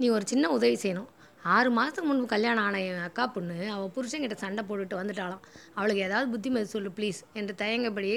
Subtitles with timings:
[0.00, 1.08] நீ ஒரு சின்ன உதவி செய்யணும்.
[1.54, 5.42] ஆறு மாதத்துக்கு முன்பு கல்யாணம் ஆன என் அக்கா பொண்ணு அவள் புருஷன்கிட்ட சண்டை போட்டுட்டு வந்துட்டாளாம்.
[5.74, 8.10] அவளுக்கு ஏதாவது புத்திமதி சொல்லு ப்ளீஸ் என்று தயங்கபடி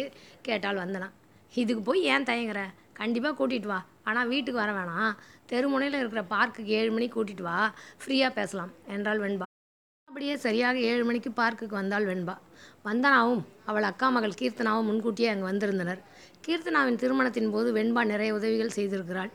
[0.47, 1.07] கேட்டாள் வந்தனா.
[1.53, 2.61] இதுக்கு போய் ஏன் தயங்குற?
[2.99, 3.79] கண்டிப்பாக கூட்டிகிட்டு வா.
[4.03, 5.15] ஆனால் வீட்டுக்கு வர வேணாம்.
[5.51, 7.73] தெருமுனையில் இருக்கிற பார்க்குக்கு ஏழு மணிக்கு கூட்டிகிட்டு வா.
[8.03, 9.47] ஃப்ரீயாக பேசலாம் என்றாள் வெண்பா.
[10.09, 12.35] அப்படியே சரியாக ஏழு மணிக்கு பார்க்குக்கு வந்தாள் வெண்பா.
[12.87, 16.01] வந்தனாவும் அவள் அக்கா மகள் கீர்த்தனாவும் முன்கூட்டியே அங்கு வந்திருந்தனர்.
[16.47, 19.33] கீர்த்தனாவின் திருமணத்தின் போது வெண்பா நிறைய உதவிகள் செய்திருக்கிறாள்.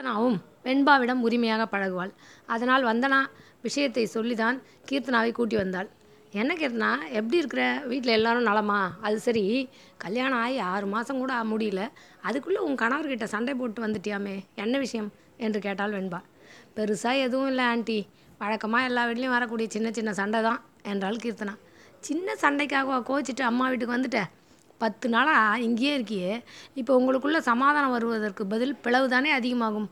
[0.00, 2.12] கீர்த்தனாவும் வெண்பாவிடம் உரிமையாக பழகுவாள்.
[2.46, 3.18] அதனால் வந்தனா
[3.62, 4.56] விஷயத்தை சொல்லிதான்
[4.90, 5.88] கீர்த்தனாவை கூட்டி வந்தாள்.
[6.32, 7.82] என்ன கீர்த்தனா எப்படி இருக்கிற?
[7.86, 8.78] வீட்டில் எல்லாரும் நலமா?
[9.00, 9.68] அது சரி.
[9.98, 11.82] கல்யாணம் ஆகி ஆறு மாதம் கூட முடியல.
[12.22, 14.36] அதுக்குள்ளே உன் கணவர்கிட்ட சண்டை போட்டு வந்துட்டியாமே?
[14.54, 15.10] என்ன விஷயம்?
[15.36, 16.20] என்று கேட்டாள் வெண்பா.
[16.76, 17.98] பெருசாக எதுவும் இல்லை ஆண்டி.
[18.38, 21.56] வழக்கமாக எல்லா வீட்லேயும் வரக்கூடிய சின்ன சின்ன சண்டை தான் என்றாள் கீர்த்தனா.
[22.00, 24.30] சின்ன சண்டைக்காக கோச்சிட்டு அம்மா வீட்டுக்கு வந்துட்டேன்
[24.82, 26.32] பத்து நாளாக இங்கேயே இருக்கியே.
[26.80, 29.88] இப்போ உங்களுக்குள்ள சமாதானம் வருவதற்கு பதில் பிளவு தானே அதிகமாகும்.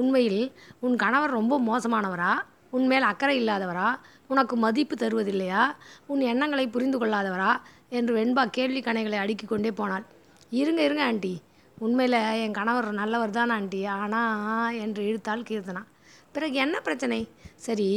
[0.00, 0.42] உண்மையில்
[0.84, 2.32] உன் கணவர் ரொம்ப மோசமானவரா?
[2.76, 3.88] உன் மேல் அக்கறை இல்லாதவரா?
[4.32, 5.62] உனக்கு மதிப்பு தருவதில்லையா?
[6.12, 7.52] உன் எண்ணங்களை புரிந்து கொள்ளாதவரா?
[7.98, 10.04] என்று வெண்பா கேள்வி கணைகளை அடுக்கி கொண்டே போனாள்.
[10.60, 11.34] இருங்க இருங்க ஆண்டி.
[11.86, 13.80] உண்மையில் என் கணவர் நல்லவர் தான் ஆண்டி.
[13.96, 15.82] ஆனால் என்று இழுத்தாள் கீர்த்தனா.
[16.34, 17.20] பிறகு என்ன பிரச்சனை?
[17.66, 17.88] சரி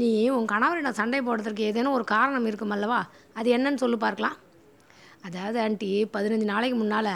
[0.00, 3.00] நீ உன் கணவரிடம் சண்டை போடுறதுக்கு ஏதேனும் ஒரு காரணம் இருக்கும் அல்லவா?
[3.38, 4.36] அது என்னன்னு சொல்லு பார்க்கலாம்.
[5.26, 7.10] அதாவது ஆண்டி பதினஞ்சு நாளைக்கு முன்னால்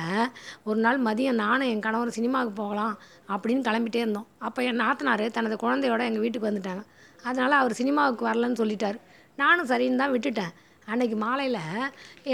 [0.69, 2.95] ஒரு நாள் மதியம் நானும் என் கணவர் சினிமாவுக்கு போகலாம்
[3.33, 4.27] அப்படின்னு கிளம்பிட்டே இருந்தோம்.
[4.47, 6.83] அப்போ என் நாத்தனார் தனது குழந்தையோட எங்கள் வீட்டுக்கு வந்துட்டாங்க.
[7.29, 8.99] அதனால் அவர் சினிமாவுக்கு வரலன்னு சொல்லிட்டார்.
[9.43, 10.53] நானும் சரின்னு தான் விட்டுட்டேன்.
[10.91, 11.63] அன்னைக்கு மாலையில்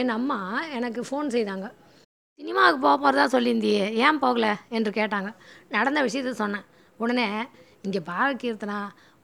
[0.00, 0.38] என் அம்மா
[0.78, 1.66] எனக்கு ஃபோன் செய்தாங்க.
[2.40, 5.30] சினிமாவுக்கு போக போகிறதா சொல்லியிருந்தியே ஏன் போகல என்று கேட்டாங்க.
[5.76, 6.66] நடந்த விஷயத்த சொன்னேன்.
[7.02, 7.26] உடனே
[7.86, 8.78] இங்கே பாரு கீர்த்தனா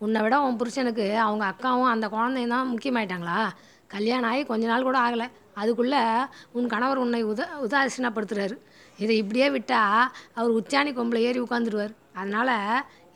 [0.05, 3.39] உன்னை விட உன் புருஷனுக்கு அவங்க அக்காவும் அந்த குழந்தையும் தான் முக்கியமாயிட்டாங்களா?
[3.95, 5.27] கல்யாணம் ஆகி கொஞ்ச நாள் கூட ஆகலை.
[5.61, 6.03] அதுக்குள்ளே
[6.57, 8.57] உன் கணவர் உன்னை உத உதாசீனப்படுத்துகிறாரு
[9.03, 12.57] இதை இப்படியே விட்டால் அவர் உச்சாணி கொம்பில் ஏறி உட்காந்துருவார் அதனால்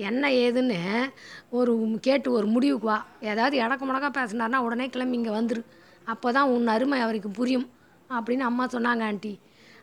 [0.09, 0.79] என்ன ஏதுன்னு
[1.59, 1.73] ஒரு
[2.07, 2.99] கேட்டு ஒரு முடிவுக்கு வா.
[3.31, 5.63] ஏதாவது இடக்கு முடக்கா பேசினார்னா உடனே கிளம்பி இங்கே வந்துரு.
[6.13, 7.67] அப்போ தான் உன் அருமை அவருக்கு புரியும்
[8.17, 9.33] அப்படின்னு அம்மா சொன்னாங்க ஆண்டி.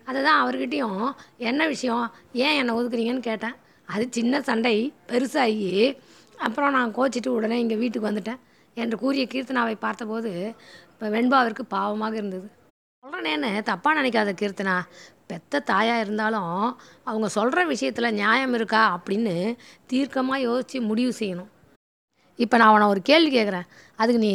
[0.07, 1.03] அதை தான் அவர்கிட்டையும்
[1.49, 2.05] என்ன விஷயம்
[2.45, 3.55] ஏன் என்னை ஒதுக்குறீங்கன்னு கேட்டேன்.
[3.87, 4.75] அது சின்ன சண்டை
[5.09, 5.69] பெருசாகி
[6.45, 8.41] அப்புறம் நான் கோச்சிட்டு உடனே இங்கே வீட்டுக்கு வந்துட்டேன்.
[8.83, 10.31] என்று கூறிய கீர்த்தனாவை பார்த்தபோது
[10.91, 12.47] இப்போ வெண்பாவிற்கு பாவமாக இருந்தது.
[13.03, 14.75] சொல்கிறேனேன்னு தப்பாக நினைக்காத கீர்த்தனா
[15.29, 16.53] பெத்த தாயாக இருந்தாலும்
[17.09, 19.35] அவங்க சொல்கிற விஷயத்தில் நியாயம் இருக்கா அப்படின்னு
[19.91, 21.51] தீர்க்கமாக யோசித்து முடிவு செய்யணும்.
[22.43, 23.67] இப்போ நான் அவனை ஒரு கேள்வி கேட்குறேன்
[23.99, 24.31] அதுக்கு நீ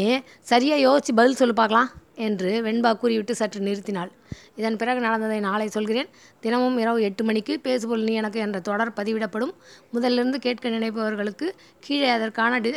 [0.51, 1.91] சரியாக யோசித்து பதில் சொல்லி பார்க்கலாம்
[2.27, 4.11] என்று வெண்பா கூறிவிட்டு சற்று நிறுத்தினாள்.
[4.59, 6.09] இதன் பிறகு நடந்ததை நாளை சொல்கிறேன்.
[6.45, 9.55] தினமும் இரவு எட்டு மணிக்கு பேசுபொருள் நீ எனக்கு என்ற தொடர் பதிவிடப்படும்.
[9.95, 11.49] முதலிருந்து கேட்க நினைப்பவர்களுக்கு
[11.87, 12.72] கீழே அதற்கான டி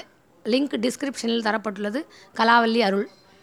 [0.46, 2.06] லிங்க் டிஸ்கிரிப்ஷனில் தரப்பட்டுள்ளது.
[2.36, 3.10] கலாவல்லி அருள்.